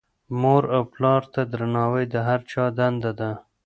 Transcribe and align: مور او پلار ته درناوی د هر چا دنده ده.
مور 0.41 0.63
او 0.75 0.83
پلار 0.93 1.21
ته 1.33 1.41
درناوی 1.51 2.05
د 2.13 2.15
هر 2.27 2.39
چا 2.51 2.63
دنده 2.77 3.11
ده. 3.19 3.31